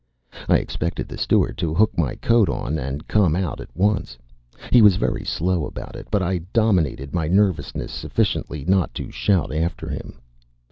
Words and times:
I 0.49 0.55
expected 0.57 1.07
the 1.07 1.15
steward 1.19 1.59
to 1.59 1.75
hook 1.75 1.95
my 1.95 2.15
coat 2.15 2.49
on 2.49 2.79
and 2.79 3.07
come 3.07 3.35
out 3.35 3.61
at 3.61 3.69
once. 3.77 4.17
He 4.71 4.81
was 4.81 4.95
very 4.95 5.23
slow 5.23 5.67
about 5.67 5.95
it; 5.95 6.07
but 6.09 6.23
I 6.23 6.39
dominated 6.53 7.13
my 7.13 7.27
nervousness 7.27 7.91
sufficiently 7.91 8.65
not 8.65 8.91
to 8.95 9.11
shout 9.11 9.53
after 9.53 9.89
him. 9.89 10.19